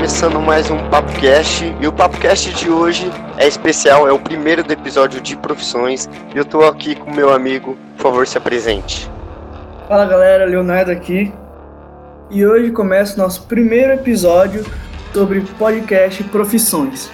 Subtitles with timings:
[0.00, 4.72] Começando mais um PapoCast e o PapoCast de hoje é especial, é o primeiro do
[4.72, 9.10] episódio de profissões e eu tô aqui com meu amigo, por favor se apresente.
[9.86, 11.30] Fala galera, Leonardo aqui
[12.30, 14.64] e hoje começa o nosso primeiro episódio
[15.12, 17.10] sobre podcast profissões.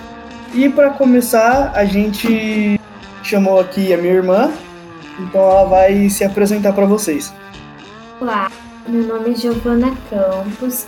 [0.54, 2.80] E para começar, a gente
[3.20, 4.52] chamou aqui a minha irmã,
[5.18, 7.34] então ela vai se apresentar para vocês.
[8.20, 8.48] Olá,
[8.86, 10.86] meu nome é Giovana Campos,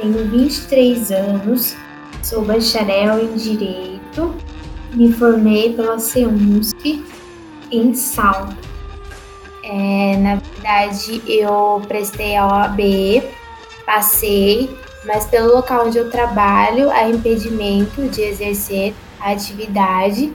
[0.00, 1.76] tenho 23 anos,
[2.22, 4.34] sou bacharel em Direito,
[4.94, 7.04] me formei pela CEUNSC
[7.70, 8.56] em Salto.
[9.64, 13.22] É, na verdade, eu prestei a OAB,
[13.84, 14.70] passei,
[15.04, 20.32] mas pelo local onde eu trabalho há impedimento de exercer a atividade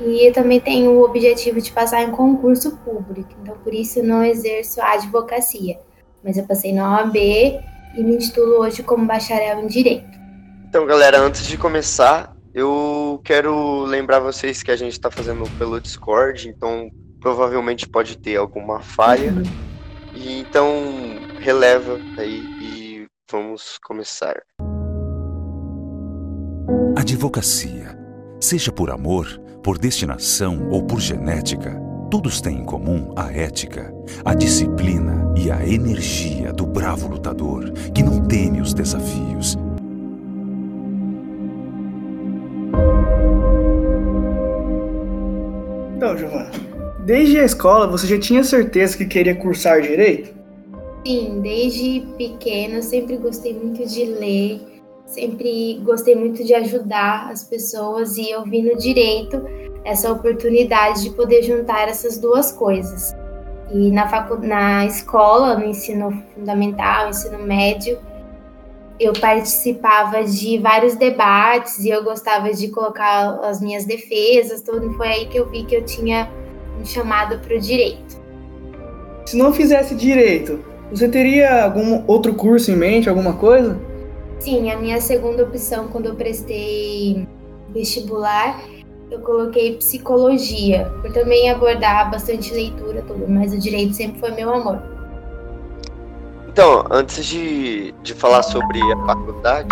[0.00, 4.24] e eu também tenho o objetivo de passar em concurso público, então por isso não
[4.24, 5.78] exerço a advocacia.
[6.24, 7.16] Mas eu passei na OAB
[7.94, 10.18] e me intitulo hoje como bacharel em Direito.
[10.68, 15.80] Então, galera, antes de começar, eu quero lembrar vocês que a gente está fazendo pelo
[15.80, 19.32] Discord, então provavelmente pode ter alguma falha.
[19.32, 19.42] Uhum.
[20.14, 20.66] E então
[21.40, 24.42] releva aí e vamos começar.
[26.96, 27.98] Advocacia,
[28.40, 29.26] seja por amor,
[29.62, 31.80] por destinação ou por genética,
[32.12, 33.90] todos têm em comum a ética,
[34.22, 39.56] a disciplina e a energia do bravo lutador que não teme os desafios.
[45.96, 46.50] Então, Giovana,
[47.06, 50.34] desde a escola você já tinha certeza que queria cursar direito?
[51.06, 54.60] Sim, desde pequena eu sempre gostei muito de ler,
[55.12, 59.42] sempre gostei muito de ajudar as pessoas e eu vi no direito
[59.84, 63.14] essa oportunidade de poder juntar essas duas coisas.
[63.70, 67.98] E na, facu na escola, no ensino fundamental, ensino médio,
[68.98, 74.92] eu participava de vários debates e eu gostava de colocar as minhas defesas, tudo.
[74.94, 76.30] Foi aí que eu vi que eu tinha
[76.80, 78.20] um chamado para o direito.
[79.26, 80.60] Se não fizesse direito,
[80.90, 83.91] você teria algum outro curso em mente, alguma coisa?
[84.42, 87.26] Sim, a minha segunda opção quando eu prestei
[87.70, 88.60] vestibular
[89.12, 94.52] eu coloquei psicologia, por também abordar bastante leitura, tudo, mas o direito sempre foi meu
[94.52, 94.82] amor.
[96.48, 99.68] Então, antes de, de falar sobre a faculdade,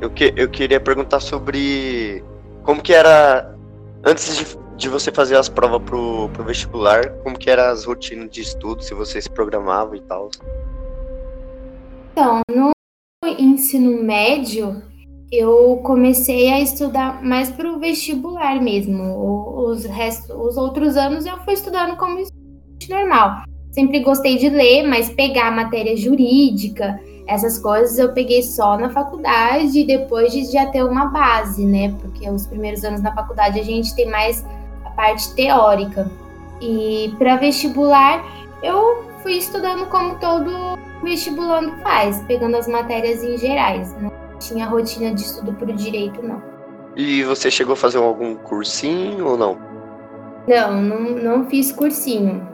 [0.00, 2.24] eu, que, eu queria perguntar sobre
[2.62, 3.52] como que era,
[4.04, 8.30] antes de, de você fazer as provas pro, pro vestibular, como que eram as rotinas
[8.30, 10.30] de estudo, se você se programava e tal?
[12.12, 12.77] Então, no
[13.38, 14.82] ensino médio,
[15.30, 19.02] eu comecei a estudar mais para o vestibular mesmo.
[19.66, 22.22] Os, restos, os outros anos eu fui estudando como
[22.88, 23.42] normal.
[23.70, 29.84] Sempre gostei de ler, mas pegar matéria jurídica, essas coisas eu peguei só na faculdade,
[29.84, 31.94] depois de já ter uma base, né?
[32.00, 34.44] Porque os primeiros anos na faculdade a gente tem mais
[34.84, 36.10] a parte teórica.
[36.60, 38.24] E para vestibular,
[38.62, 43.92] eu fui estudando como todo vestibulando faz, pegando as matérias em gerais.
[43.94, 44.10] Né?
[44.38, 46.42] tinha rotina de estudo por direito, não.
[46.96, 49.58] E você chegou a fazer algum cursinho ou não?
[50.46, 52.46] Não, não, não fiz cursinho.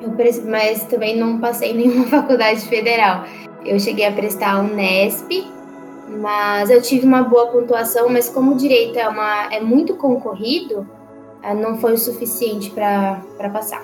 [0.00, 0.12] Eu,
[0.44, 3.24] mas também não passei em nenhuma faculdade federal.
[3.64, 5.28] Eu cheguei a prestar um Unesp,
[6.20, 10.86] mas eu tive uma boa pontuação, mas como o direito é, uma, é muito concorrido,
[11.42, 13.20] eh, não foi o suficiente para
[13.52, 13.82] passar.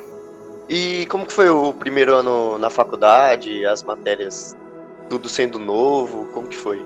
[0.75, 4.57] E como que foi o primeiro ano na faculdade, as matérias,
[5.07, 6.83] tudo sendo novo, como que foi?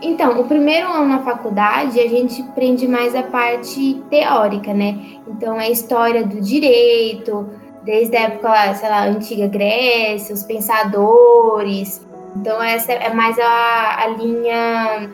[0.00, 5.18] Então, o primeiro ano na faculdade a gente aprende mais a parte teórica, né?
[5.26, 7.50] Então, é a história do direito,
[7.82, 12.00] desde a época, sei lá, antiga Grécia, os pensadores.
[12.36, 15.10] Então, essa é mais a, a linha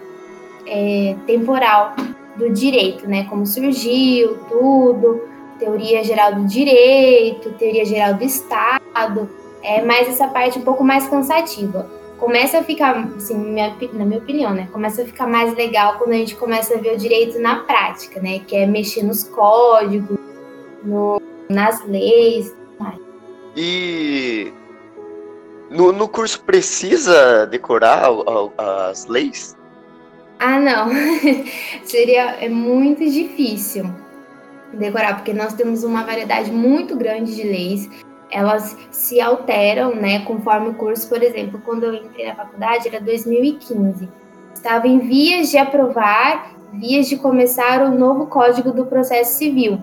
[0.67, 1.95] é, temporal
[2.37, 3.25] do direito, né?
[3.25, 5.32] Como surgiu, tudo,
[5.63, 9.31] teoria geral do direito, teoria geral do Estado.
[9.63, 11.89] É mais essa parte um pouco mais cansativa
[12.23, 14.69] começa a ficar, assim, minha, na minha opinião, né?
[14.73, 18.21] Começa a ficar mais legal quando a gente começa a ver o direito na prática,
[18.21, 18.39] né?
[18.39, 20.17] Que é mexer nos códigos,
[20.85, 22.55] no, nas leis.
[23.57, 24.53] E
[25.69, 28.05] no, no curso precisa decorar
[28.57, 29.57] as leis?
[30.39, 30.91] Ah, não.
[31.83, 33.85] Seria é muito difícil
[34.77, 37.89] decorar, porque nós temos uma variedade muito grande de leis
[38.33, 41.07] elas se alteram, né, conforme o curso.
[41.09, 44.09] Por exemplo, quando eu entrei na faculdade, era 2015.
[44.55, 49.79] Estava em vias de aprovar, vias de começar o novo Código do Processo Civil,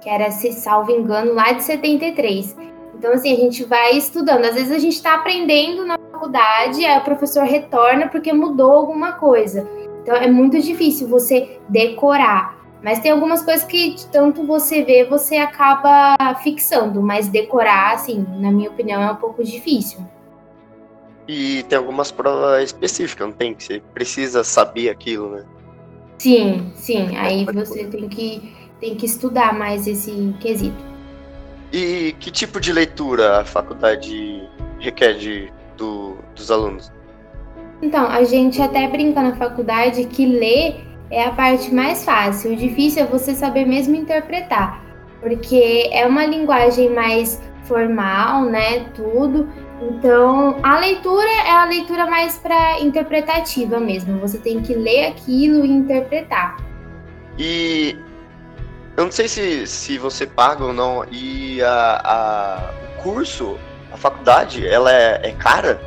[0.00, 2.56] que era, se salvo engano, lá de 73.
[2.96, 4.46] Então, assim, a gente vai estudando.
[4.46, 9.12] Às vezes a gente está aprendendo na faculdade, aí o professor retorna porque mudou alguma
[9.12, 9.68] coisa.
[10.02, 12.59] Então, é muito difícil você decorar.
[12.82, 17.02] Mas tem algumas coisas que tanto você vê, você acaba fixando.
[17.02, 20.00] Mas decorar, assim, na minha opinião, é um pouco difícil.
[21.28, 23.54] E tem algumas provas específicas, não tem?
[23.54, 25.44] Que você precisa saber aquilo, né?
[26.18, 27.16] Sim, sim.
[27.16, 30.90] Aí você tem que, tem que estudar mais esse quesito.
[31.72, 34.42] E que tipo de leitura a faculdade
[34.80, 36.90] requer de, do, dos alunos?
[37.80, 42.52] Então, a gente até brinca na faculdade que ler é a parte mais fácil.
[42.52, 44.82] O difícil é você saber mesmo interpretar,
[45.20, 48.86] porque é uma linguagem mais formal, né?
[48.94, 49.48] Tudo.
[49.80, 54.18] Então, a leitura é a leitura mais para interpretativa mesmo.
[54.20, 56.56] Você tem que ler aquilo e interpretar.
[57.38, 57.96] E
[58.96, 61.04] eu não sei se, se você paga ou não.
[61.10, 63.58] E a, a o curso,
[63.90, 65.80] a faculdade, ela é, é cara?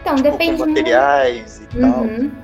[0.00, 1.76] Então, tipo, depende com materiais muito...
[1.76, 2.02] e tal.
[2.02, 2.43] Uhum.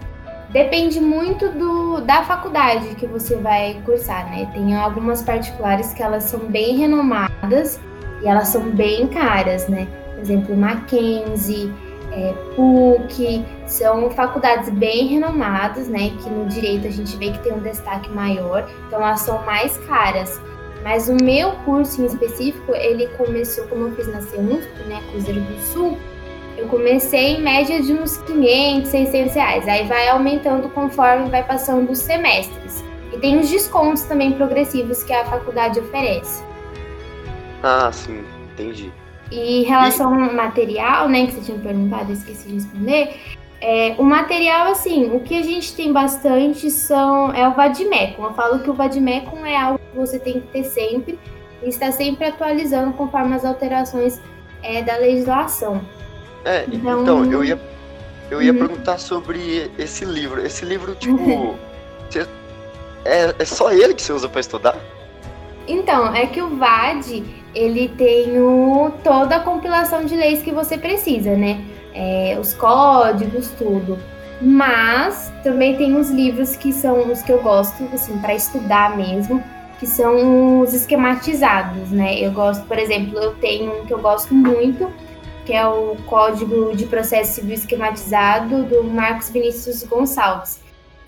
[0.53, 4.51] Depende muito do, da faculdade que você vai cursar, né?
[4.53, 7.81] Tem algumas particulares que elas são bem renomadas
[8.21, 9.87] e elas são bem caras, né?
[10.13, 11.73] Por exemplo, Mackenzie,
[12.11, 16.11] é, PUC, são faculdades bem renomadas, né?
[16.21, 19.79] Que no direito a gente vê que tem um destaque maior, então elas são mais
[19.87, 20.41] caras.
[20.83, 25.41] Mas o meu curso em específico, ele começou, como eu fiz na CEUNSP, né, Cruzeiro
[25.43, 25.99] do Sul,
[26.61, 29.69] eu comecei em média de uns 500, 600 reais.
[29.69, 32.85] Aí vai aumentando conforme vai passando os semestres.
[33.13, 36.45] E tem os descontos também progressivos que a faculdade oferece.
[37.63, 38.23] Ah, sim,
[38.53, 38.93] entendi.
[39.31, 43.17] E em relação ao material, né, que você tinha perguntado, eu esqueci de responder.
[43.63, 48.25] É, o material, assim, o que a gente tem bastante são é o vademecum.
[48.25, 51.19] Eu falo que o vademecum é algo que você tem que ter sempre
[51.63, 54.21] e está sempre atualizando conforme as alterações
[54.63, 55.81] é, da legislação.
[56.45, 57.61] É, então, então eu ia,
[58.31, 58.59] eu ia uhum.
[58.59, 60.45] perguntar sobre esse livro.
[60.45, 61.57] Esse livro, tipo,
[62.09, 62.27] você,
[63.05, 64.77] é, é só ele que você usa para estudar?
[65.67, 70.77] Então, é que o VAD, ele tem o, toda a compilação de leis que você
[70.77, 71.65] precisa, né?
[71.95, 73.99] É, os códigos, tudo.
[74.41, 79.43] Mas também tem os livros que são os que eu gosto, assim, para estudar mesmo,
[79.79, 82.19] que são os esquematizados, né?
[82.19, 84.91] Eu gosto, por exemplo, eu tenho um que eu gosto muito,
[85.51, 90.61] que é o Código de Processo Civil Esquematizado do Marcos Vinícius Gonçalves.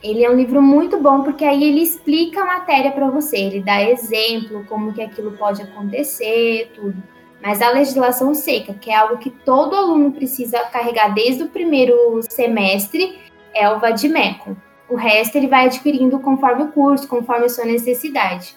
[0.03, 3.61] Ele é um livro muito bom porque aí ele explica a matéria para você, ele
[3.61, 7.01] dá exemplo, como que aquilo pode acontecer, tudo.
[7.41, 12.21] Mas a legislação seca, que é algo que todo aluno precisa carregar desde o primeiro
[12.29, 13.21] semestre,
[13.55, 14.57] é o Vadimeco.
[14.89, 18.57] O resto ele vai adquirindo conforme o curso, conforme a sua necessidade.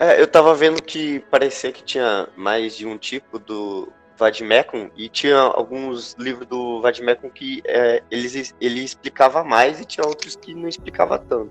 [0.00, 5.08] É, eu tava vendo que parecia que tinha mais de um tipo do Vadmecum e
[5.08, 10.54] tinha alguns livros do Vadmecum que é, eles, ele explicava mais e tinha outros que
[10.54, 11.50] não explicava tanto.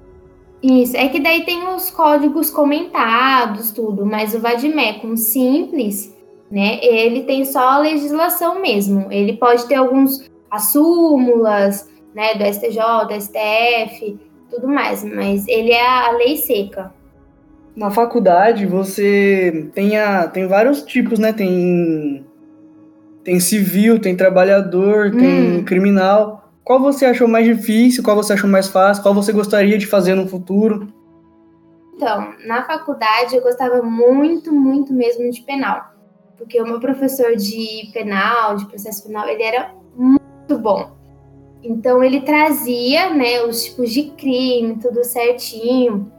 [0.61, 6.15] Isso, é que daí tem os códigos comentados, tudo, mas o Vadmecum simples,
[6.49, 9.11] né, ele tem só a legislação mesmo.
[9.11, 14.17] Ele pode ter alguns as súmulas, né, do STJ, do STF,
[14.49, 16.93] tudo mais, mas ele é a lei seca.
[17.75, 21.33] Na faculdade você tem, a, tem vários tipos, né?
[21.33, 22.24] Tem
[23.25, 25.17] tem civil, tem trabalhador, hum.
[25.17, 26.51] tem criminal.
[26.63, 28.03] Qual você achou mais difícil?
[28.03, 29.03] Qual você achou mais fácil?
[29.03, 30.87] Qual você gostaria de fazer no futuro?
[31.95, 35.93] Então, na faculdade eu gostava muito, muito mesmo de penal.
[36.37, 40.91] Porque o meu professor de penal, de processo penal, ele era muito bom.
[41.63, 46.11] Então ele trazia, né, os tipos de crime, tudo certinho.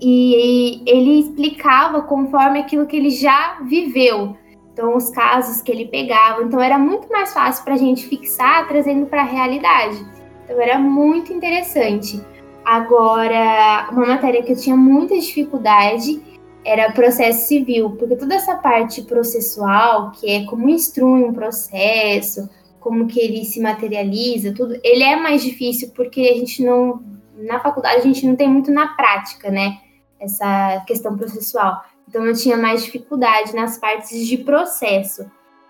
[0.00, 4.36] E ele explicava conforme aquilo que ele já viveu.
[4.72, 6.42] Então, os casos que ele pegava.
[6.42, 10.04] Então, era muito mais fácil para a gente fixar, trazendo para a realidade.
[10.44, 12.20] Então, era muito interessante.
[12.64, 16.22] Agora, uma matéria que eu tinha muita dificuldade
[16.64, 22.48] era processo civil, porque toda essa parte processual, que é como instrui um processo,
[22.78, 27.02] como que ele se materializa, tudo, ele é mais difícil porque a gente não,
[27.36, 29.78] na faculdade, a gente não tem muito na prática, né?
[30.20, 31.82] Essa questão processual.
[32.12, 35.24] Então eu tinha mais dificuldade nas partes de processo.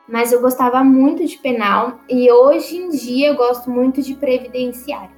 [0.08, 5.14] Mas eu gostava muito de penal e hoje em dia eu gosto muito de previdenciário.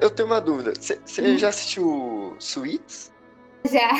[0.00, 0.72] Eu tenho uma dúvida.
[0.74, 1.38] Você hum.
[1.38, 3.12] já assistiu Suits?
[3.70, 3.90] Já.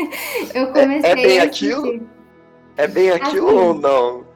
[0.54, 1.10] Eu comecei.
[1.10, 2.08] É, é bem aquilo?
[2.78, 4.26] É bem aquilo assim, ou não?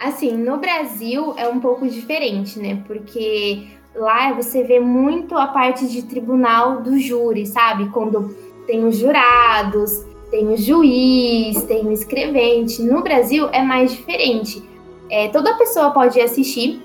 [0.00, 2.82] Assim, no Brasil é um pouco diferente, né?
[2.86, 7.90] Porque lá você vê muito a parte de tribunal do júri, sabe?
[7.90, 8.34] Quando
[8.66, 12.82] tem os jurados, tem o juiz, tem o escrevente.
[12.82, 14.62] No Brasil é mais diferente.
[15.10, 16.82] É, toda pessoa pode assistir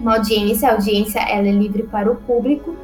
[0.00, 2.74] uma audiência, a audiência ela é livre para o público,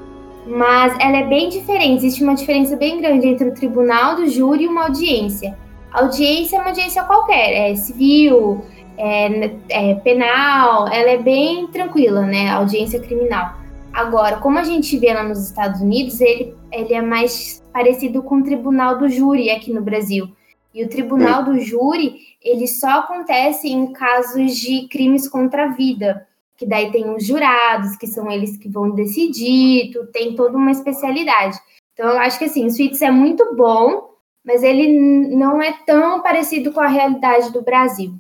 [0.47, 2.07] mas ela é bem diferente.
[2.07, 5.57] Existe uma diferença bem grande entre o tribunal do júri e uma audiência.
[5.93, 8.65] A audiência é uma audiência qualquer, é civil,
[8.97, 12.49] é, é penal, ela é bem tranquila, né?
[12.49, 13.55] A audiência criminal.
[13.93, 18.37] Agora, como a gente vê lá nos Estados Unidos, ele, ele é mais parecido com
[18.37, 20.29] o tribunal do júri aqui no Brasil.
[20.75, 26.27] E o tribunal do júri, ele só acontece em casos de crimes contra a vida,
[26.57, 30.71] que daí tem os jurados, que são eles que vão decidir, tu tem toda uma
[30.71, 31.59] especialidade.
[31.93, 34.89] Então eu acho que assim, o Suítes é muito bom, mas ele
[35.35, 38.15] não é tão parecido com a realidade do Brasil.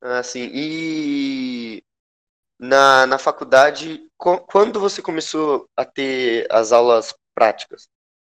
[0.00, 0.50] Ah, sim.
[0.52, 1.82] E
[2.58, 7.88] na, na faculdade, quando você começou a ter as aulas práticas?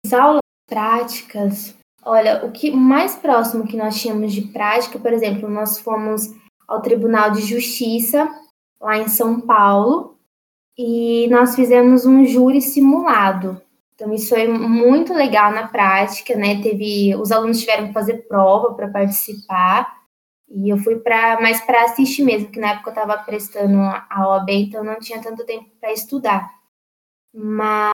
[0.08, 5.50] As aulas práticas, olha, o que mais próximo que nós tínhamos de prática, por exemplo,
[5.50, 6.34] nós fomos
[6.66, 8.26] ao Tribunal de Justiça
[8.80, 10.18] lá em São Paulo
[10.78, 13.62] e nós fizemos um júri simulado.
[13.96, 16.62] Então isso foi muito legal na prática, né?
[16.62, 19.94] Teve os alunos tiveram que fazer prova para participar
[20.48, 24.30] e eu fui para mais para assistir mesmo, que na época eu estava prestando a
[24.30, 26.50] OAB, então não tinha tanto tempo para estudar.
[27.34, 27.92] Mas,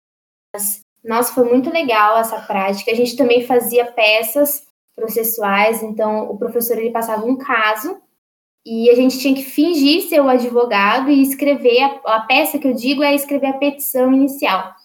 [1.04, 2.92] nossa, foi muito legal essa prática.
[2.92, 4.64] A gente também fazia peças
[4.96, 8.00] processuais, então o professor ele passava um caso
[8.66, 12.68] e a gente tinha que fingir ser o advogado e escrever a, a peça que
[12.68, 14.76] eu digo é escrever a petição inicial.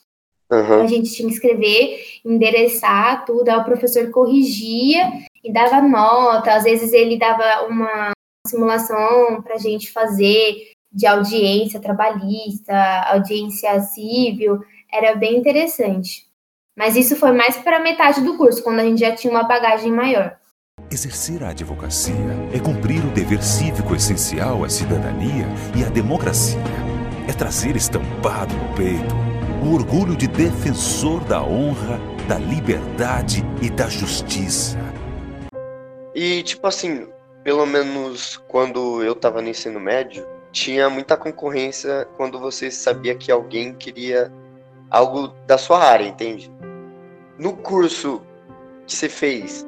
[0.51, 0.83] Uhum.
[0.83, 5.13] A gente tinha que escrever, endereçar tudo, aí o professor corrigia
[5.45, 8.13] e dava nota, às vezes ele dava uma
[8.47, 12.75] simulação para a gente fazer de audiência trabalhista,
[13.09, 14.61] audiência civil,
[14.93, 16.27] era bem interessante.
[16.77, 19.91] Mas isso foi mais para metade do curso, quando a gente já tinha uma bagagem
[19.91, 20.37] maior.
[20.91, 22.15] Exercer a advocacia
[22.53, 26.61] é cumprir o dever cívico essencial à cidadania e à democracia.
[27.29, 29.15] É trazer estampado no peito
[29.65, 34.79] o orgulho de defensor da honra, da liberdade e da justiça.
[36.15, 37.09] E, tipo assim,
[37.43, 43.33] pelo menos quando eu tava no ensino médio, tinha muita concorrência quando você sabia que
[43.33, 44.33] alguém queria
[44.91, 46.51] algo da sua área, entende?
[47.39, 48.23] No curso
[48.87, 49.67] que você fez,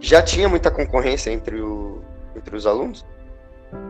[0.00, 2.02] já tinha muita concorrência entre, o,
[2.36, 3.04] entre os alunos?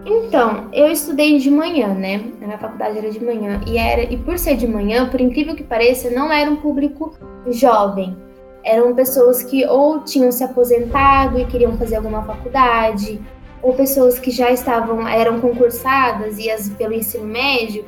[0.04, 2.22] Então, eu estudei de manhã, né?
[2.42, 3.60] A minha faculdade era de manhã.
[3.66, 7.14] E, era, e por ser de manhã, por incrível que pareça, não era um público
[7.50, 8.16] jovem
[8.64, 13.20] eram pessoas que ou tinham se aposentado e queriam fazer alguma faculdade,
[13.62, 17.84] ou pessoas que já estavam, eram concursadas e as, pelo ensino médio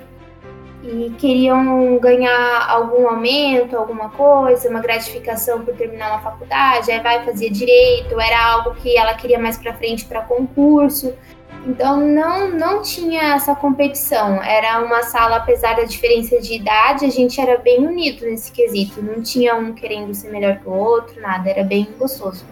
[0.82, 7.24] e queriam ganhar algum aumento, alguma coisa, uma gratificação por terminar uma faculdade, aí vai
[7.24, 11.14] fazer direito, era algo que ela queria mais para frente para concurso.
[11.64, 14.42] Então não, não tinha essa competição.
[14.42, 19.00] Era uma sala, apesar da diferença de idade, a gente era bem unido nesse quesito.
[19.00, 21.48] Não tinha um querendo ser melhor que o outro, nada.
[21.48, 22.44] Era bem gostoso.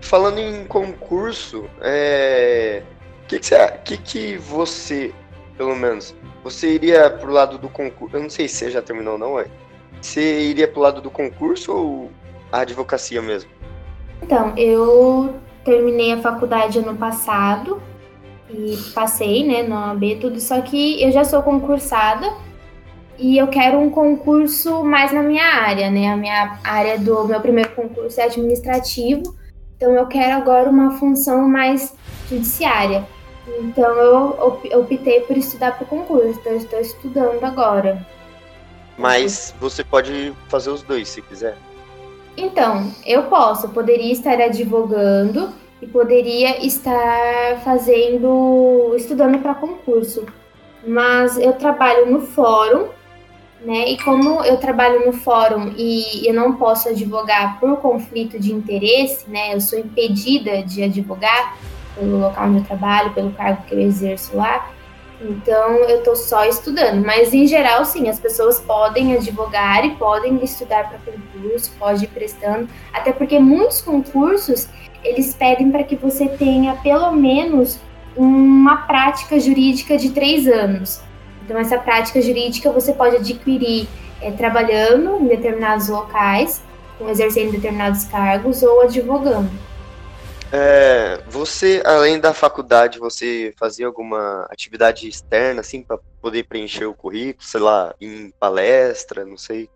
[0.00, 2.82] Falando em concurso, é...
[3.26, 5.12] que, que, você, que, que você,
[5.56, 8.16] pelo menos, você iria pro lado do concurso?
[8.16, 9.46] Eu não sei se você já terminou ou não, é?
[10.00, 12.10] Você iria pro lado do concurso ou
[12.50, 13.50] a advocacia mesmo?
[14.22, 17.82] Então, eu terminei a faculdade ano passado
[18.48, 22.32] e passei, né, no OAB, tudo, só que eu já sou concursada
[23.18, 26.08] e eu quero um concurso mais na minha área, né?
[26.08, 29.36] A minha área do meu primeiro concurso é administrativo,
[29.76, 31.94] então eu quero agora uma função mais
[32.28, 33.06] judiciária.
[33.58, 38.06] Então eu optei por estudar para o concurso, então eu estou estudando agora.
[38.96, 41.56] Mas você pode fazer os dois se quiser.
[42.36, 50.26] Então, eu posso, eu poderia estar advogando e poderia estar fazendo, estudando para concurso.
[50.86, 52.88] Mas eu trabalho no fórum,
[53.62, 53.90] né?
[53.90, 59.28] E como eu trabalho no fórum e eu não posso advogar por conflito de interesse,
[59.28, 59.54] né?
[59.54, 61.56] Eu sou impedida de advogar
[62.00, 64.70] pelo local onde eu trabalho, pelo cargo que eu exerço lá.
[65.20, 70.42] Então eu estou só estudando, mas em geral sim, as pessoas podem advogar e podem
[70.42, 74.66] estudar para concurso, pode ir prestando, até porque muitos concursos
[75.04, 77.78] eles pedem para que você tenha pelo menos
[78.16, 81.02] uma prática jurídica de três anos.
[81.44, 83.86] Então essa prática jurídica você pode adquirir
[84.22, 86.62] é, trabalhando em determinados locais,
[87.08, 89.50] exercendo determinados cargos ou advogando.
[90.52, 96.94] É, você, além da faculdade, você fazia alguma atividade externa, assim, para poder preencher o
[96.94, 99.68] currículo, sei lá, em palestra, não sei?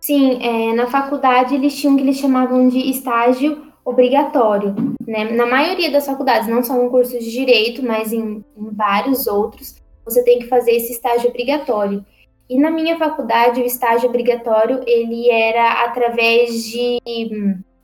[0.00, 4.74] Sim, é, na faculdade eles tinham o que eles chamavam de estágio obrigatório,
[5.06, 5.24] né?
[5.24, 9.76] Na maioria das faculdades, não só no curso de direito, mas em, em vários outros,
[10.04, 12.04] você tem que fazer esse estágio obrigatório.
[12.50, 16.98] E na minha faculdade, o estágio obrigatório ele era através de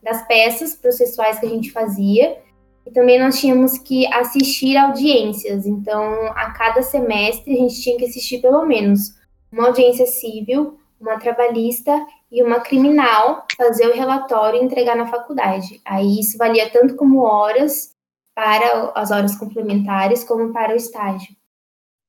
[0.03, 2.39] das peças processuais que a gente fazia.
[2.87, 5.67] E também nós tínhamos que assistir audiências.
[5.67, 9.15] Então, a cada semestre, a gente tinha que assistir pelo menos
[9.53, 11.95] uma audiência civil, uma trabalhista
[12.31, 15.81] e uma criminal, fazer o relatório e entregar na faculdade.
[15.85, 17.95] Aí isso valia tanto como horas
[18.35, 21.35] para as horas complementares, como para o estágio.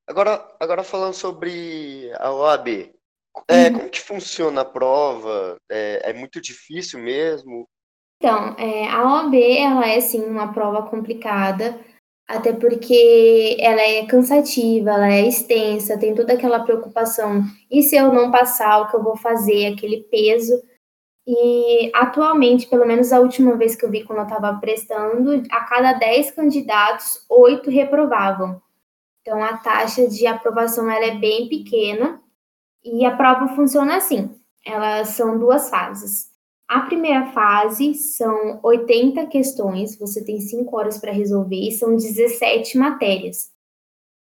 [0.07, 2.91] Agora, agora falando sobre a OAB,
[3.47, 3.73] é, uhum.
[3.73, 5.57] como que funciona a prova?
[5.69, 7.67] É, é muito difícil mesmo?
[8.21, 11.79] Então, é, a OAB ela é sim uma prova complicada,
[12.27, 17.43] até porque ela é cansativa, ela é extensa, tem toda aquela preocupação.
[17.71, 19.67] E se eu não passar, o que eu vou fazer?
[19.67, 20.61] Aquele peso.
[21.25, 25.63] E atualmente, pelo menos a última vez que eu vi quando eu estava prestando, a
[25.65, 28.61] cada 10 candidatos, 8 reprovavam.
[29.21, 32.21] Então a taxa de aprovação ela é bem pequena
[32.83, 34.35] e a prova funciona assim.
[34.65, 36.28] Elas são duas fases.
[36.69, 42.77] A primeira fase são 80 questões, você tem 5 horas para resolver e são 17
[42.77, 43.49] matérias.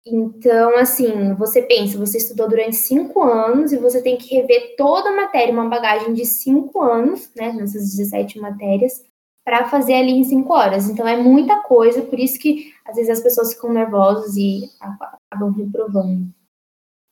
[0.04, 5.10] Então, assim, você pensa, você estudou durante 5 anos e você tem que rever toda
[5.10, 9.04] a matéria, uma bagagem de 5 anos, né, nessas 17 matérias,
[9.44, 10.90] para fazer ali em 5 horas.
[10.90, 15.52] Então, é muita coisa, por isso que às vezes as pessoas ficam nervosas e acabam
[15.52, 16.26] reprovando.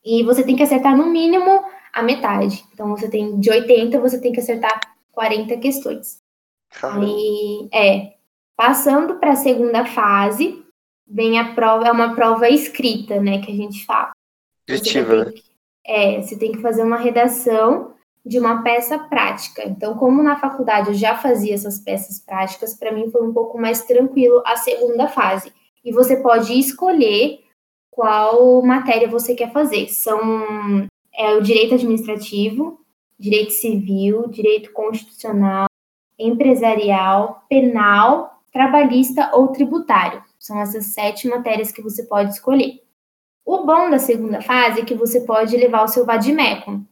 [0.03, 1.63] E você tem que acertar no mínimo
[1.93, 2.65] a metade.
[2.73, 6.19] Então, você tem de 80, você tem que acertar 40 questões.
[6.81, 8.13] Aí, é,
[8.57, 10.63] passando para a segunda fase,
[11.07, 14.11] vem a prova, é uma prova escrita, né, que a gente fala.
[14.67, 15.33] Escritiva, né?
[15.85, 17.93] É, você tem que fazer uma redação
[18.25, 19.63] de uma peça prática.
[19.65, 23.59] Então, como na faculdade eu já fazia essas peças práticas, para mim foi um pouco
[23.59, 25.51] mais tranquilo a segunda fase.
[25.83, 27.41] E você pode escolher
[27.91, 29.89] qual matéria você quer fazer.
[29.89, 32.79] São é o direito administrativo,
[33.19, 35.67] direito civil, direito constitucional,
[36.17, 40.23] empresarial, penal, trabalhista ou tributário.
[40.39, 42.81] São essas sete matérias que você pode escolher.
[43.45, 46.83] O bom da segunda fase é que você pode levar o seu vademecum.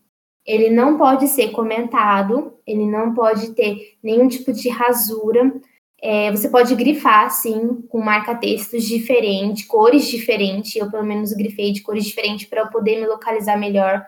[0.46, 5.54] Ele não pode ser comentado, ele não pode ter nenhum tipo de rasura.
[6.02, 10.76] É, você pode grifar, sim, com marca-textos diferentes, cores diferentes.
[10.76, 14.06] Eu, pelo menos, grifei de cores diferentes para eu poder me localizar melhor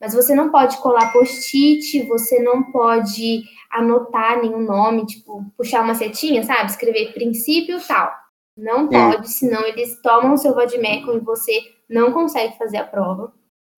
[0.00, 5.94] mas você não pode colar post-it, você não pode anotar nenhum nome, tipo, puxar uma
[5.94, 6.70] setinha, sabe?
[6.70, 8.12] Escrever princípio tal.
[8.56, 13.32] Não pode, senão eles tomam o seu vademecum e você não consegue fazer a prova.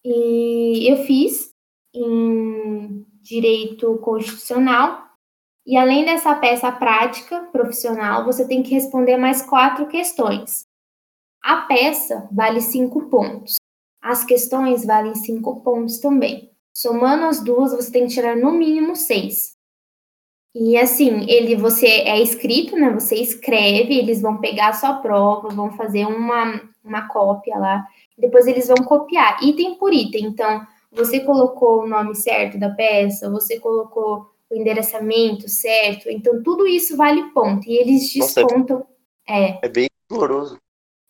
[0.05, 1.51] E eu fiz
[1.95, 5.07] em direito constitucional.
[5.67, 10.65] E além dessa peça prática profissional, você tem que responder mais quatro questões.
[11.43, 13.58] A peça vale cinco pontos.
[14.01, 16.51] As questões valem cinco pontos também.
[16.73, 19.57] Somando as duas, você tem que tirar no mínimo seis.
[20.55, 22.91] E assim, ele você é escrito, né?
[22.91, 28.47] Você escreve, eles vão pegar a sua prova, vão fazer uma, uma cópia lá, depois
[28.47, 30.25] eles vão copiar item por item.
[30.25, 36.67] Então, você colocou o nome certo da peça, você colocou o endereçamento certo, então tudo
[36.67, 37.69] isso vale ponto.
[37.69, 38.79] E eles descontam.
[38.79, 38.89] Nossa,
[39.29, 40.59] é, é, é bem doloroso.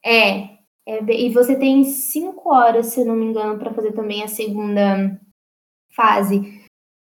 [0.05, 0.58] É,
[0.89, 5.21] é, e você tem cinco horas, se não me engano, para fazer também a segunda
[5.95, 6.65] fase.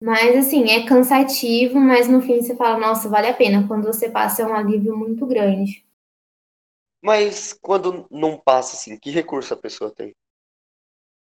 [0.00, 3.66] Mas, assim, é cansativo, mas no fim você fala, nossa, vale a pena.
[3.66, 5.84] Quando você passa, é um alívio muito grande.
[7.02, 10.12] Mas quando não passa, assim, que recurso a pessoa tem?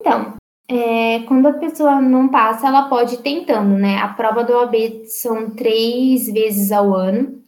[0.02, 0.36] Então,
[0.69, 3.98] é, quando a pessoa não passa, ela pode ir tentando, né?
[4.00, 7.44] A prova do OAB são três vezes ao ano.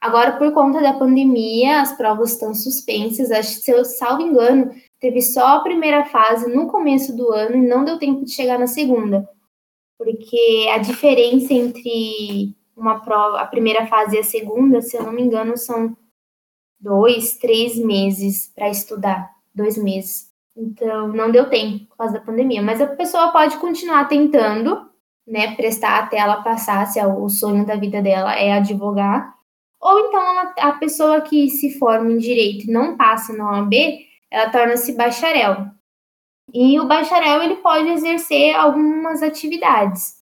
[0.00, 3.30] Agora, por conta da pandemia, as provas estão suspensas.
[3.30, 7.56] Acho que, se eu salvo engano, teve só a primeira fase no começo do ano
[7.56, 9.28] e não deu tempo de chegar na segunda.
[9.98, 15.12] Porque a diferença entre uma prova, a primeira fase e a segunda, se eu não
[15.12, 15.96] me engano, são
[16.78, 19.28] dois, três meses para estudar.
[19.52, 20.28] Dois meses.
[20.56, 22.62] Então, não deu tempo por causa da pandemia.
[22.62, 24.88] Mas a pessoa pode continuar tentando,
[25.26, 25.56] né?
[25.56, 29.37] Prestar até ela passar, se é o sonho da vida dela é advogar
[29.80, 30.22] ou então
[30.58, 33.74] a pessoa que se forma em direito e não passa na OAB,
[34.30, 35.66] ela torna-se bacharel.
[36.52, 40.18] E o bacharel ele pode exercer algumas atividades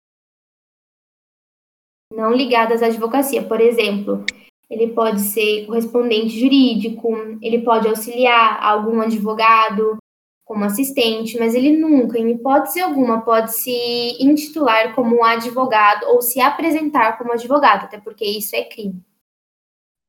[2.15, 3.43] não ligadas à advocacia.
[3.43, 4.23] Por exemplo,
[4.69, 7.11] ele pode ser correspondente jurídico,
[7.41, 9.97] ele pode auxiliar algum advogado,
[10.45, 13.71] como assistente, mas ele nunca, em hipótese alguma, pode se
[14.19, 19.01] intitular como advogado ou se apresentar como advogado, até porque isso é crime.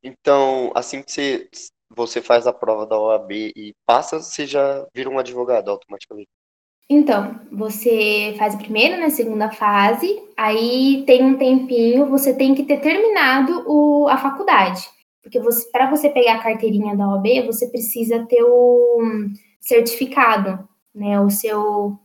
[0.04, 1.48] Então, assim que você,
[1.88, 6.28] você faz a prova da OAB e passa, você já vira um advogado automaticamente.
[6.90, 12.54] Então, você faz a primeira, na né, segunda fase, aí tem um tempinho, você tem
[12.54, 14.86] que ter terminado o, a faculdade.
[15.22, 15.40] Porque
[15.72, 19.00] para você pegar a carteirinha da OAB, você precisa ter o
[19.58, 21.18] certificado, né?
[21.18, 21.98] O seu.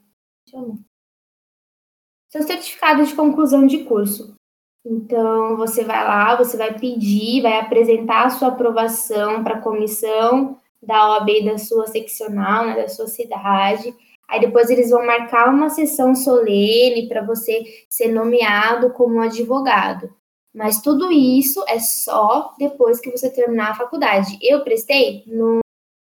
[2.29, 4.38] Seu certificado de conclusão de curso.
[4.85, 10.57] Então, você vai lá, você vai pedir, vai apresentar a sua aprovação para a comissão
[10.81, 13.93] da OAB da sua seccional, né, da sua cidade.
[14.27, 20.13] Aí depois eles vão marcar uma sessão solene para você ser nomeado como advogado.
[20.53, 24.37] Mas tudo isso é só depois que você terminar a faculdade.
[24.41, 25.59] Eu prestei no.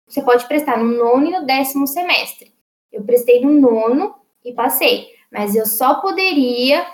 [0.08, 2.54] Você pode prestar no nono e no décimo semestre.
[2.92, 5.08] Eu prestei no nono e passei.
[5.32, 6.86] Mas eu só poderia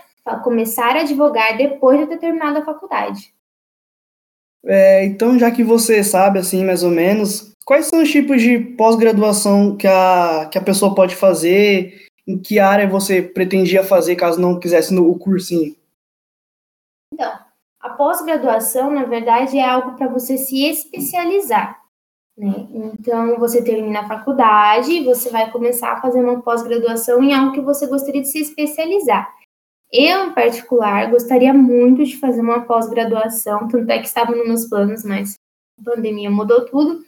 [0.43, 3.33] começar a advogar depois de ter terminado a faculdade.
[4.63, 8.59] É, então, já que você sabe, assim, mais ou menos, quais são os tipos de
[8.59, 12.05] pós-graduação que a, que a pessoa pode fazer?
[12.27, 15.75] Em que área você pretendia fazer caso não quisesse no, o cursinho?
[17.11, 17.31] Então,
[17.79, 21.81] a pós-graduação, na verdade, é algo para você se especializar.
[22.37, 22.67] Né?
[22.71, 27.61] Então, você termina a faculdade, você vai começar a fazer uma pós-graduação em algo que
[27.61, 29.40] você gostaria de se especializar.
[29.91, 34.65] Eu, em particular, gostaria muito de fazer uma pós-graduação, tanto é que estava nos meus
[34.67, 35.35] planos, mas
[35.79, 37.03] a pandemia mudou tudo.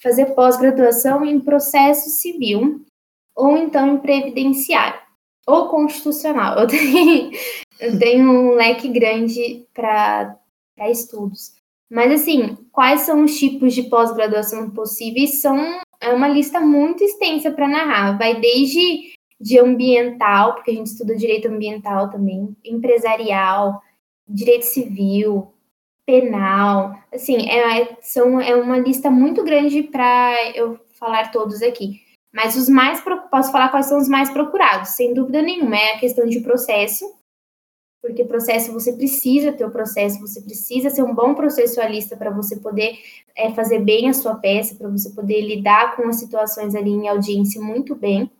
[0.00, 2.84] Fazer pós-graduação em processo civil,
[3.34, 5.00] ou então em previdenciário,
[5.46, 6.56] ou constitucional.
[6.60, 7.30] Eu tenho,
[7.80, 10.38] eu tenho um leque grande para
[10.90, 11.54] estudos.
[11.90, 15.40] Mas, assim, quais são os tipos de pós-graduação possíveis?
[15.40, 18.16] São é uma lista muito extensa para narrar.
[18.16, 23.82] Vai desde de ambiental, porque a gente estuda direito ambiental também, empresarial,
[24.28, 25.52] direito civil,
[26.04, 32.00] penal, assim, é, são, é uma lista muito grande para eu falar todos aqui.
[32.32, 35.98] Mas os mais, posso falar quais são os mais procurados, sem dúvida nenhuma, é a
[35.98, 37.04] questão de processo,
[38.02, 42.56] porque processo você precisa ter o processo, você precisa ser um bom processualista para você
[42.56, 42.98] poder
[43.36, 47.08] é, fazer bem a sua peça, para você poder lidar com as situações ali em
[47.08, 48.30] audiência muito bem.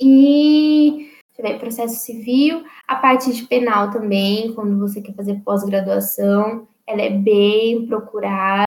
[0.00, 1.08] E
[1.40, 7.10] ver, processo civil, a parte de penal também, quando você quer fazer pós-graduação, ela é
[7.10, 8.66] bem procurada.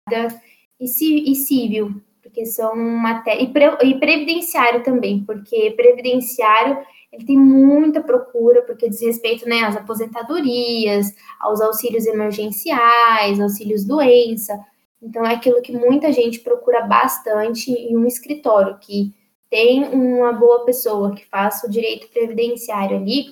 [0.80, 3.44] E, e civil, porque são matérias.
[3.44, 6.78] E, pre, e previdenciário também, porque previdenciário
[7.12, 14.58] ele tem muita procura, porque diz respeito né, às aposentadorias, aos auxílios emergenciais, auxílios doença.
[15.02, 19.12] Então, é aquilo que muita gente procura bastante em um escritório, que
[19.50, 23.26] tem uma boa pessoa que faça o direito previdenciário ali,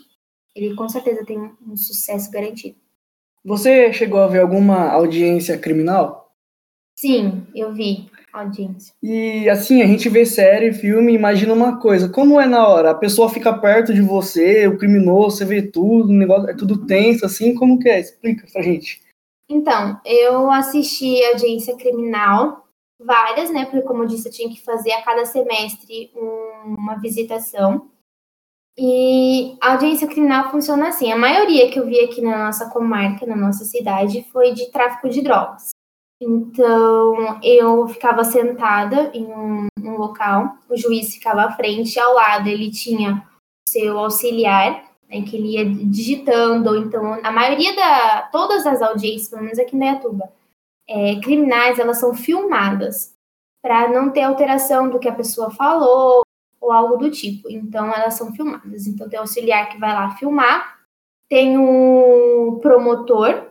[0.54, 2.76] ele com certeza tem um sucesso garantido.
[3.44, 6.34] Você chegou a ver alguma audiência criminal?
[6.96, 8.92] Sim, eu vi audiência.
[9.00, 12.08] E assim, a gente vê série, filme, imagina uma coisa.
[12.08, 12.90] Como é na hora?
[12.90, 16.84] A pessoa fica perto de você, o criminoso, você vê tudo, o negócio é tudo
[16.86, 18.00] tenso, assim, como que é?
[18.00, 19.00] Explica pra gente.
[19.48, 22.67] Então, eu assisti audiência criminal
[22.98, 23.64] várias, né?
[23.64, 27.90] Porque, como eu disse, eu tinha que fazer a cada semestre um, uma visitação.
[28.76, 33.26] E a audiência criminal funciona assim: a maioria que eu vi aqui na nossa comarca,
[33.26, 35.70] na nossa cidade, foi de tráfico de drogas.
[36.20, 42.48] Então, eu ficava sentada em um, um local, o juiz ficava à frente, ao lado
[42.48, 43.24] ele tinha
[43.68, 49.42] seu auxiliar, né, que ele ia digitando, então, a maioria da, todas as audiências, pelo
[49.42, 50.32] menos aqui em Dayatuba,
[50.88, 53.14] é, criminais elas são filmadas
[53.62, 56.22] para não ter alteração do que a pessoa falou
[56.60, 57.50] ou algo do tipo.
[57.50, 58.86] Então elas são filmadas.
[58.86, 60.78] Então tem o auxiliar que vai lá filmar,
[61.28, 63.48] tem o promotor,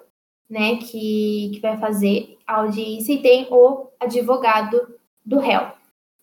[0.50, 5.72] né, que, que vai fazer a audiência e tem o advogado do réu.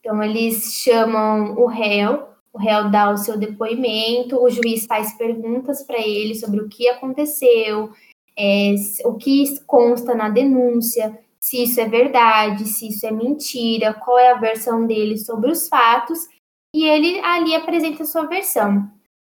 [0.00, 5.82] Então eles chamam o réu, o réu dá o seu depoimento, o juiz faz perguntas
[5.82, 7.92] para ele sobre o que aconteceu,
[8.36, 14.18] é, o que consta na denúncia, se isso é verdade, se isso é mentira, qual
[14.18, 16.26] é a versão dele sobre os fatos,
[16.74, 18.90] e ele ali apresenta a sua versão.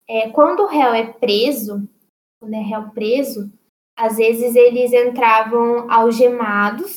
[0.08, 1.88] É, quando o réu é preso,
[2.40, 3.52] quando é réu preso,
[3.96, 6.96] às vezes eles entravam algemados,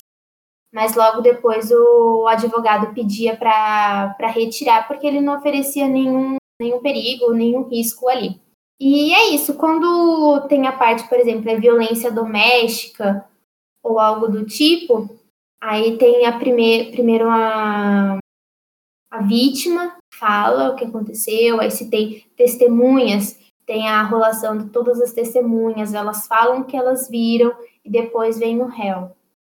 [0.72, 7.32] mas logo depois o advogado pedia para retirar, porque ele não oferecia nenhum, nenhum perigo,
[7.32, 8.40] nenhum risco ali.
[8.80, 13.24] E é isso, quando tem a parte, por exemplo, é violência doméstica
[13.82, 15.08] ou algo do tipo,
[15.60, 18.18] aí tem a primeir, primeiro a,
[19.10, 25.00] a vítima fala o que aconteceu, aí se tem testemunhas, tem a rolação de todas
[25.00, 29.12] as testemunhas, elas falam o que elas viram e depois vem o réu.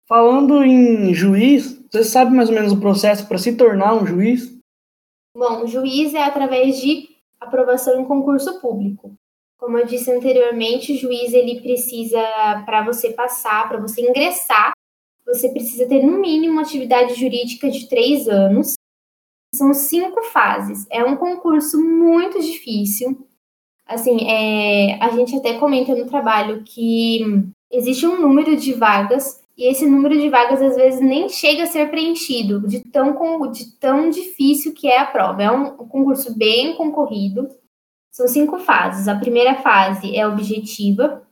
[0.06, 4.56] Falando em juiz, você sabe mais ou menos o processo para se tornar um juiz?
[5.36, 9.14] Bom, o juiz é através de aprovação em concurso público.
[9.58, 12.20] Como eu disse anteriormente, o juiz ele precisa,
[12.64, 14.72] para você passar, para você ingressar,
[15.26, 18.74] você precisa ter no mínimo uma atividade jurídica de três anos.
[19.54, 20.86] São cinco fases.
[20.90, 23.26] É um concurso muito difícil.
[23.86, 27.20] Assim, é, a gente até comenta no trabalho que
[27.70, 31.66] existe um número de vagas e esse número de vagas às vezes nem chega a
[31.66, 35.42] ser preenchido, de tão, de tão difícil que é a prova.
[35.42, 37.50] É um concurso bem concorrido.
[38.12, 39.08] São cinco fases.
[39.08, 41.26] A primeira fase é objetiva,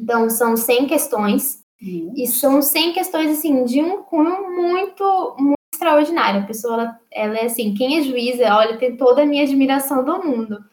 [0.00, 2.14] então são 100 questões, uhum.
[2.16, 6.40] e são 100 questões, assim, de um cunho muito, muito extraordinário.
[6.40, 10.02] A pessoa, ela, ela é assim, quem é juíza, olha, tem toda a minha admiração
[10.02, 10.64] do mundo.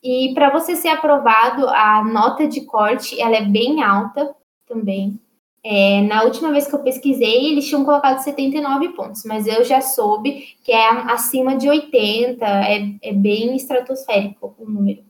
[0.00, 4.34] E para você ser aprovado, a nota de corte, ela é bem alta
[4.66, 5.20] também.
[5.64, 9.80] É, na última vez que eu pesquisei, eles tinham colocado 79 pontos, mas eu já
[9.80, 15.04] soube que é acima de 80, é, é bem estratosférico o número.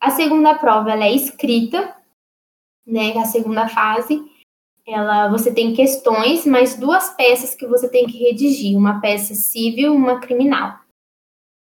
[0.00, 1.96] A segunda prova ela é escrita,
[2.84, 3.16] né?
[3.18, 4.20] A segunda fase,
[4.86, 9.94] ela você tem questões, mais duas peças que você tem que redigir, uma peça civil,
[9.94, 10.76] uma criminal.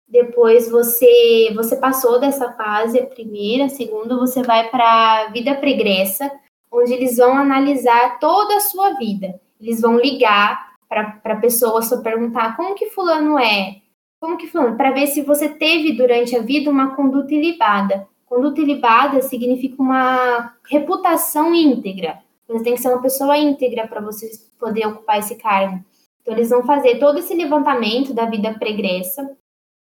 [0.08, 5.54] Depois você você passou dessa fase, a primeira, a segunda, você vai para a vida
[5.56, 6.32] pregressa
[6.72, 9.40] onde eles vão analisar toda a sua vida.
[9.60, 13.82] Eles vão ligar para a pessoa só perguntar como que fulano é,
[14.20, 18.08] como que fulano, para ver se você teve durante a vida uma conduta ilibada.
[18.26, 22.20] Conduta ilibada significa uma reputação íntegra.
[22.48, 25.84] Você tem que ser uma pessoa íntegra para você poder ocupar esse cargo.
[26.22, 29.38] Então, eles vão fazer todo esse levantamento da vida pregressa.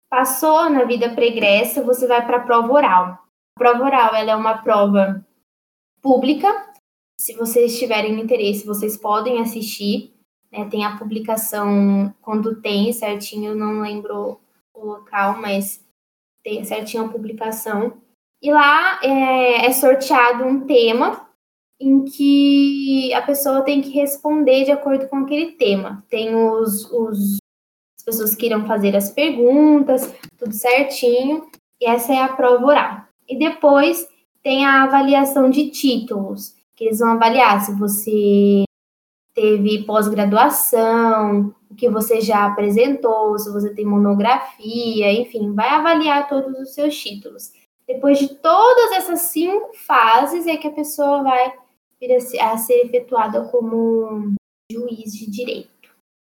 [0.09, 3.05] Passou na vida pregressa, você vai para a prova oral.
[3.57, 5.25] A prova oral ela é uma prova
[6.03, 6.70] pública,
[7.21, 10.15] se vocês tiverem interesse, vocês podem assistir.
[10.51, 10.67] Né?
[10.71, 14.41] Tem a publicação quando tem certinho, não lembro
[14.73, 15.85] o local, mas
[16.43, 18.01] tem certinho a publicação.
[18.41, 21.29] E lá é, é sorteado um tema
[21.79, 26.03] em que a pessoa tem que responder de acordo com aquele tema.
[26.09, 27.37] Tem os, os
[27.99, 31.51] as pessoas que irão fazer as perguntas, tudo certinho.
[31.79, 33.05] E essa é a prova oral.
[33.29, 34.09] E depois
[34.43, 38.65] tem a avaliação de títulos que eles vão avaliar se você
[39.35, 46.59] teve pós-graduação, o que você já apresentou, se você tem monografia, enfim, vai avaliar todos
[46.59, 47.53] os seus títulos.
[47.87, 51.53] Depois de todas essas cinco fases é que a pessoa vai
[52.01, 54.33] vir a ser efetuada como
[54.73, 55.69] juiz de direito.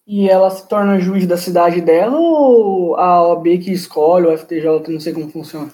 [0.06, 4.66] E ela se torna juiz da cidade dela ou a OAB que escolhe, o FTJ,
[4.90, 5.72] não sei como funciona?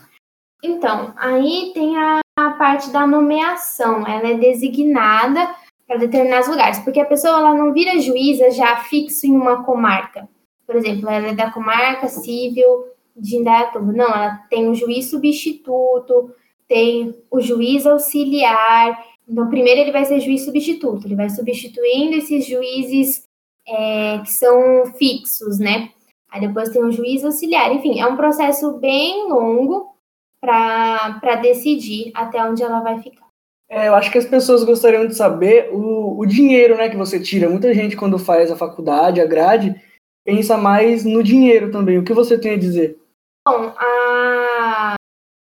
[0.68, 5.56] Então, aí tem a a parte da nomeação, ela é designada
[5.88, 10.30] para determinados lugares, porque a pessoa ela não vira juíza já fixo em uma comarca.
[10.66, 13.92] Por exemplo, ela é da comarca civil de Indaiatuba.
[13.92, 16.32] Não, ela tem o juiz substituto,
[16.68, 19.04] tem o juiz auxiliar.
[19.28, 23.24] Então, primeiro ele vai ser juiz substituto, ele vai substituindo esses juízes
[23.68, 25.90] é, que são fixos, né?
[26.30, 27.74] Aí depois tem o juiz auxiliar.
[27.74, 29.97] Enfim, é um processo bem longo,
[30.42, 33.28] para decidir até onde ela vai ficar.
[33.70, 37.20] É, eu acho que as pessoas gostariam de saber o, o dinheiro né, que você
[37.20, 37.50] tira.
[37.50, 39.76] Muita gente, quando faz a faculdade, a grade,
[40.24, 41.98] pensa mais no dinheiro também.
[41.98, 42.98] O que você tem a dizer?
[43.46, 44.96] Bom, a,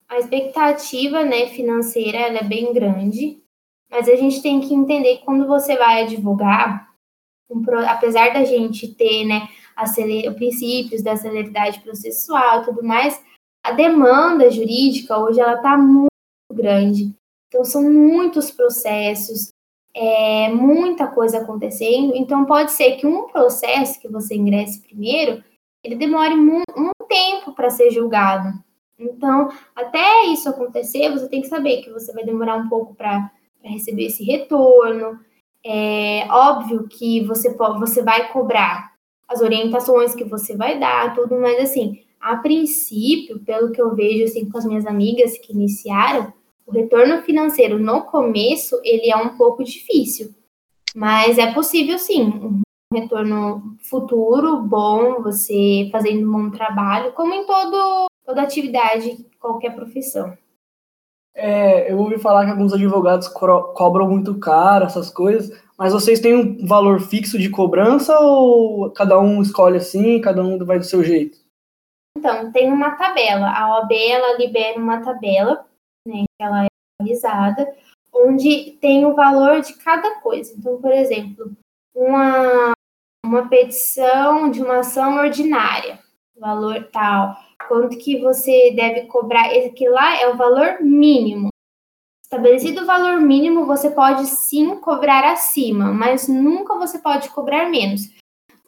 [0.09, 3.39] a expectativa né, financeira é bem grande,
[3.89, 6.91] mas a gente tem que entender que quando você vai advogar,
[7.49, 13.23] um, apesar da gente ter né, aceler, princípios da celeridade processual e tudo mais,
[13.67, 16.07] a demanda jurídica hoje ela está muito
[16.53, 17.13] grande.
[17.47, 19.51] Então são muitos processos,
[19.93, 22.15] é, muita coisa acontecendo.
[22.15, 25.43] Então pode ser que um processo que você ingresse primeiro,
[25.83, 28.53] ele demore um, um tempo para ser julgado.
[28.97, 33.29] Então, até isso acontecer, você tem que saber que você vai demorar um pouco para
[33.61, 35.19] receber esse retorno.
[35.63, 38.93] É óbvio que você, pode, você vai cobrar
[39.27, 44.25] as orientações que você vai dar, tudo, mas assim, a princípio, pelo que eu vejo
[44.25, 46.33] assim com as minhas amigas que iniciaram,
[46.65, 50.35] o retorno financeiro no começo ele é um pouco difícil,
[50.93, 52.61] mas é possível sim, um
[52.93, 60.37] retorno futuro bom, você fazendo um bom trabalho, como em todo, toda atividade, qualquer profissão.
[61.33, 66.35] É, eu ouvi falar que alguns advogados cobram muito caro essas coisas, Mas vocês têm
[66.35, 71.03] um valor fixo de cobrança ou cada um escolhe assim, cada um vai do seu
[71.03, 71.46] jeito?
[72.17, 73.49] Então, tem uma tabela.
[73.49, 75.65] A OAB ela libera uma tabela,
[76.05, 76.67] né, que ela é
[76.99, 77.75] atualizada,
[78.11, 80.53] onde tem o valor de cada coisa.
[80.57, 81.51] Então, por exemplo,
[81.95, 82.73] uma,
[83.23, 85.99] uma petição de uma ação ordinária,
[86.35, 87.35] valor tal,
[87.67, 91.49] quanto que você deve cobrar, esse lá é o valor mínimo.
[92.23, 98.01] Estabelecido o valor mínimo, você pode sim cobrar acima, mas nunca você pode cobrar menos.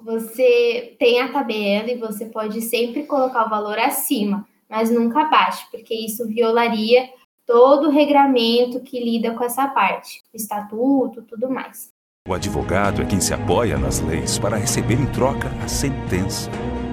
[0.01, 5.67] Você tem a tabela e você pode sempre colocar o valor acima, mas nunca abaixo,
[5.71, 7.09] porque isso violaria
[7.45, 11.91] todo o regramento que lida com essa parte, estatuto, tudo mais.
[12.27, 16.49] O advogado é quem se apoia nas leis para receber em troca a sentença.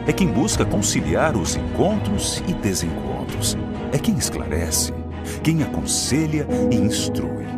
[0.08, 3.56] É quem busca conciliar os encontros e desencontros.
[3.92, 4.94] É quem esclarece,
[5.44, 7.55] quem aconselha e instrui.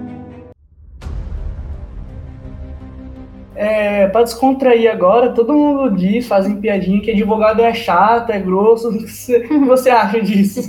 [3.68, 8.88] É, para descontrair agora, todo mundo diz, fazem piadinha que advogado é chato, é grosso.
[8.98, 10.60] O que você acha disso?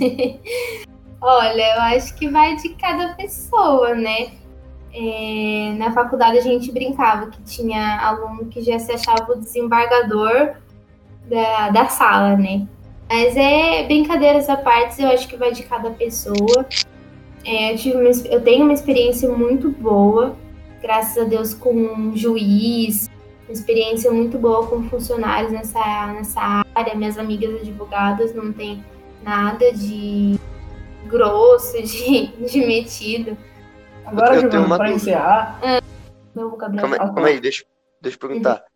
[1.18, 4.28] Olha, eu acho que vai de cada pessoa, né?
[4.92, 10.56] É, na faculdade a gente brincava que tinha aluno que já se achava o desembargador
[11.24, 12.66] da, da sala, né?
[13.08, 16.66] Mas é brincadeiras à parte, eu acho que vai de cada pessoa.
[17.46, 20.36] É, eu, tive uma, eu tenho uma experiência muito boa,
[20.80, 23.08] graças a Deus, com um juiz,
[23.44, 26.94] uma experiência muito boa com funcionários nessa, nessa área.
[26.94, 28.84] Minhas amigas advogadas não tem
[29.22, 30.38] nada de
[31.06, 33.36] grosso, de, de metido.
[34.04, 35.60] Agora, Giovanni, para encerrar.
[35.62, 35.80] Ah,
[36.34, 37.64] calma, calma aí, deixa,
[38.00, 38.54] deixa eu perguntar.
[38.54, 38.70] Uhum.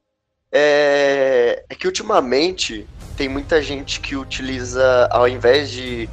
[0.53, 2.87] É, é que ultimamente
[3.17, 6.09] tem muita gente que utiliza, ao invés de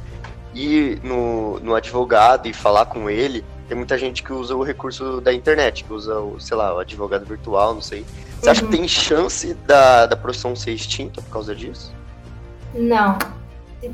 [0.54, 5.20] ir no, no advogado e falar com ele, tem muita gente que usa o recurso
[5.20, 8.04] da internet, que usa o, sei lá, o advogado virtual, não sei.
[8.40, 8.52] Você uhum.
[8.52, 8.72] acha que uhum.
[8.72, 11.92] tem chance da, da profissão ser extinta por causa disso?
[12.74, 13.18] Não.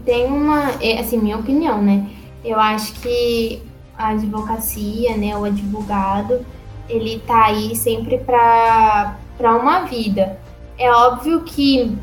[0.04, 2.08] Tem uma, é, assim, minha opinião, né?
[2.44, 3.62] Eu acho que
[3.96, 6.46] a advocacia, né, o advogado,
[6.88, 10.38] ele tá aí sempre para uma vida.
[10.78, 11.96] É óbvio que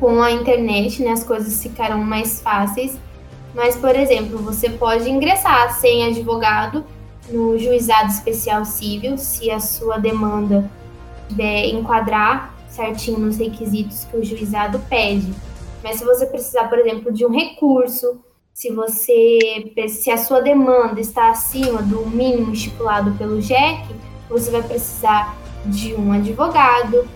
[0.00, 2.98] com a internet, né, as coisas ficaram mais fáceis,
[3.54, 6.84] mas, por exemplo, você pode ingressar sem advogado
[7.30, 10.70] no juizado especial civil, se a sua demanda
[11.28, 15.32] tiver enquadrar certinho nos requisitos que o juizado pede.
[15.82, 18.20] Mas se você precisar, por exemplo, de um recurso,
[18.54, 23.84] se você se a sua demanda está acima do mínimo estipulado pelo JEC,
[24.28, 25.36] você vai precisar
[25.66, 27.06] de um advogado.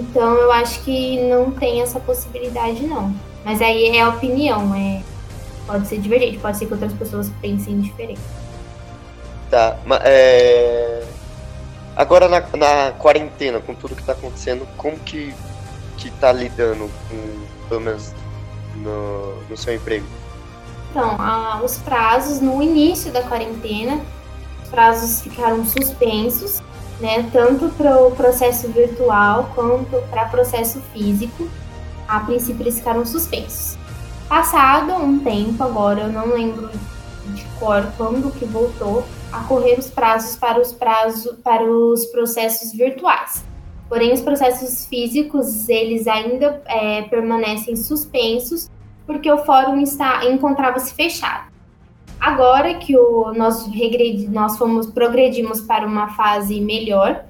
[0.00, 3.14] Então eu acho que não tem essa possibilidade não.
[3.44, 5.02] Mas aí é opinião, é
[5.68, 8.20] pode ser divergente, pode ser que outras pessoas pensem diferente.
[9.50, 11.04] Tá, mas é...
[11.94, 15.34] agora na, na quarentena, com tudo que está acontecendo, como que
[15.98, 18.12] que tá lidando com pelo menos
[18.76, 20.06] no, no seu emprego?
[20.90, 24.00] Então, ah, os prazos no início da quarentena,
[24.62, 26.62] os prazos ficaram suspensos,
[27.00, 31.48] né, tanto para o processo virtual quanto para processo físico.
[32.06, 33.76] A princípio eles ficaram suspensos.
[34.28, 36.70] Passado um tempo, agora eu não lembro
[37.28, 42.72] de cor quando que voltou a correr os prazos para os prazos para os processos
[42.72, 43.42] virtuais.
[43.88, 48.70] Porém, os processos físicos eles ainda é, permanecem suspensos
[49.06, 51.50] porque o fórum está encontrava-se fechado.
[52.20, 57.24] Agora que o nós regredi, nós fomos progredimos para uma fase melhor,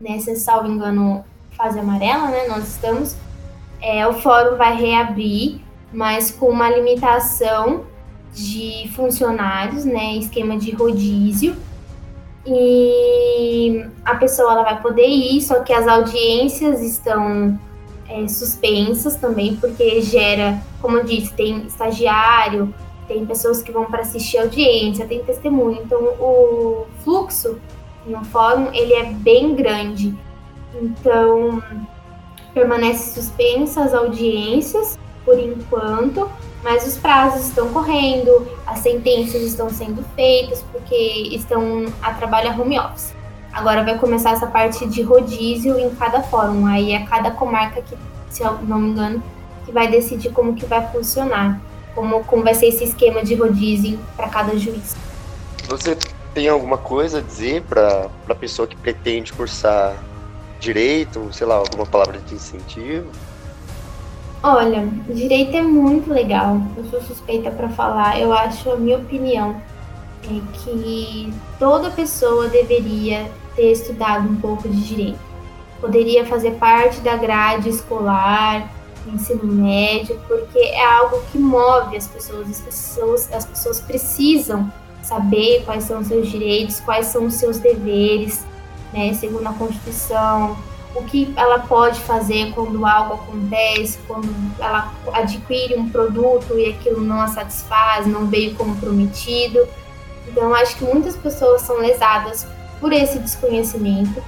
[0.00, 3.14] né, se salvo engano, fase amarela, né, nós estamos,
[3.82, 5.60] é, o fórum vai reabrir,
[5.92, 7.84] mas com uma limitação
[8.32, 11.56] de funcionários, né, esquema de rodízio,
[12.46, 17.58] e a pessoa ela vai poder ir, só que as audiências estão
[18.08, 22.72] é, suspensas também, porque gera, como eu disse, tem estagiário,
[23.06, 25.80] tem pessoas que vão para assistir audiência, tem testemunho.
[25.84, 27.58] Então, o fluxo
[28.06, 30.14] no fórum, ele é bem grande.
[30.80, 31.62] Então,
[32.54, 34.98] permanece suspensa as audiências
[35.28, 36.30] por enquanto,
[36.64, 42.80] mas os prazos estão correndo, as sentenças estão sendo feitas porque estão a trabalho home
[42.80, 43.12] office.
[43.52, 46.64] Agora vai começar essa parte de rodízio em cada fórum.
[46.64, 47.94] Aí é cada comarca que,
[48.30, 49.22] se eu não me engano,
[49.66, 51.60] que vai decidir como que vai funcionar,
[51.94, 54.96] como, como vai ser esse esquema de rodízio para cada juiz.
[55.68, 55.94] Você
[56.32, 59.94] tem alguma coisa a dizer para a pessoa que pretende cursar
[60.58, 63.10] direito, sei lá, alguma palavra de incentivo?
[64.50, 66.58] Olha, direito é muito legal.
[66.74, 68.18] Eu sou suspeita para falar.
[68.18, 69.60] Eu acho, a minha opinião,
[70.24, 75.18] é que toda pessoa deveria ter estudado um pouco de direito.
[75.82, 78.72] Poderia fazer parte da grade escolar,
[79.06, 84.72] ensino médio, porque é algo que move as pessoas, as pessoas, as pessoas precisam
[85.02, 88.46] saber quais são os seus direitos, quais são os seus deveres,
[88.94, 90.56] né, segundo a Constituição,
[90.94, 94.28] o que ela pode fazer quando algo acontece, quando
[94.58, 99.66] ela adquire um produto e aquilo não a satisfaz, não veio como prometido.
[100.26, 102.46] Então, acho que muitas pessoas são lesadas
[102.80, 104.22] por esse desconhecimento.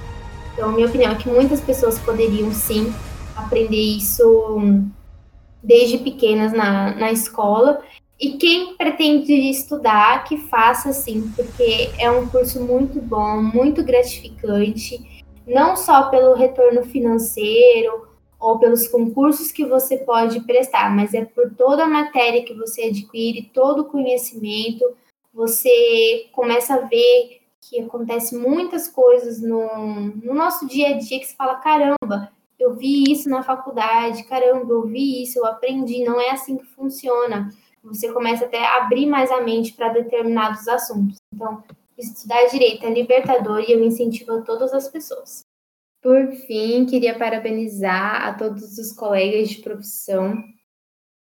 [0.53, 2.93] Então, minha opinião é que muitas pessoas poderiam sim
[3.35, 4.83] aprender isso
[5.63, 7.81] desde pequenas na, na escola.
[8.19, 15.23] E quem pretende estudar, que faça sim, porque é um curso muito bom, muito gratificante,
[15.53, 18.07] não só pelo retorno financeiro
[18.39, 22.83] ou pelos concursos que você pode prestar, mas é por toda a matéria que você
[22.83, 24.83] adquire, todo o conhecimento,
[25.33, 29.67] você começa a ver que acontece muitas coisas no,
[30.23, 34.73] no nosso dia a dia que você fala, caramba, eu vi isso na faculdade, caramba,
[34.73, 37.49] eu vi isso, eu aprendi, não é assim que funciona.
[37.83, 41.17] Você começa até a abrir mais a mente para determinados assuntos.
[41.33, 41.63] Então,
[42.01, 45.45] estudar direito é libertador e eu incentivo a todas as pessoas.
[46.01, 50.35] Por fim, queria parabenizar a todos os colegas de profissão,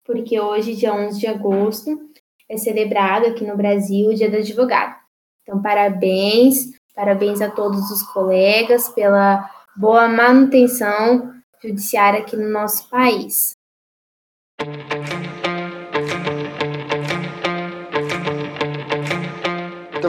[0.05, 2.09] porque hoje, dia 11 de agosto,
[2.49, 4.95] é celebrado aqui no Brasil o Dia do Advogado.
[5.41, 13.55] Então, parabéns, parabéns a todos os colegas pela boa manutenção judiciária aqui no nosso país.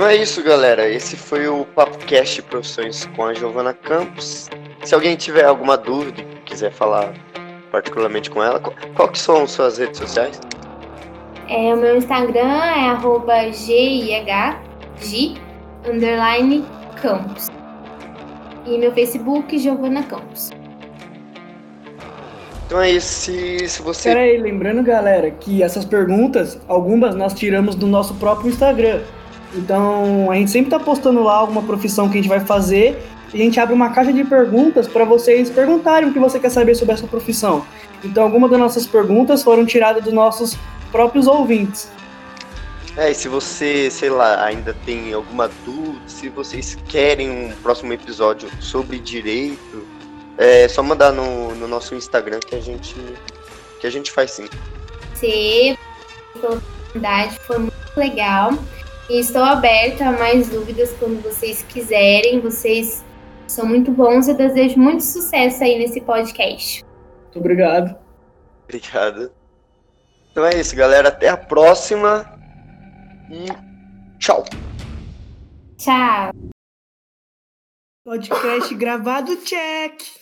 [0.03, 0.88] Então é isso, galera.
[0.88, 4.50] Esse foi o Papo Cast Profissões com a Giovana Campos.
[4.82, 7.14] Se alguém tiver alguma dúvida e quiser falar
[7.70, 10.40] particularmente com ela, qual, qual que são suas redes sociais?
[11.48, 13.32] É, o meu Instagram é arroba
[15.88, 16.64] underline
[17.00, 17.48] Campos.
[18.66, 20.50] E meu Facebook, Giovana Campos.
[22.66, 24.09] Então é isso, se, se você.
[24.09, 29.00] Peraí, lembrando, galera, que essas perguntas, algumas nós tiramos do nosso próprio Instagram.
[29.55, 33.40] Então, a gente sempre tá postando lá alguma profissão que a gente vai fazer e
[33.40, 36.74] a gente abre uma caixa de perguntas para vocês perguntarem o que você quer saber
[36.74, 37.64] sobre essa profissão.
[38.05, 40.57] Então, algumas das nossas perguntas foram tiradas dos nossos
[40.90, 41.90] próprios ouvintes.
[42.96, 47.92] É, e se você, sei lá, ainda tem alguma dúvida, se vocês querem um próximo
[47.92, 49.86] episódio sobre direito,
[50.36, 52.94] é só mandar no, no nosso Instagram que a gente
[53.80, 54.48] que a gente faz sim.
[55.14, 55.76] Sim,
[56.34, 58.53] pela oportunidade, foi muito legal.
[59.12, 62.40] E estou aberta a mais dúvidas quando vocês quiserem.
[62.40, 63.04] Vocês
[63.46, 66.82] são muito bons e desejo muito sucesso aí nesse podcast.
[67.24, 67.94] Muito obrigado.
[68.64, 69.30] Obrigado.
[70.30, 71.10] Então é isso, galera.
[71.10, 72.24] Até a próxima.
[73.30, 73.48] E
[74.18, 74.46] tchau.
[75.76, 76.32] Tchau.
[78.06, 80.22] Podcast gravado, check!